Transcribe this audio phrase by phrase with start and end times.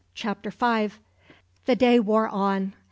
[0.15, 0.95] CHAPTER V.
[1.65, 2.73] The day wore on.